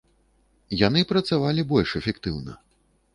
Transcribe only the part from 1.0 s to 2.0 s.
працавалі больш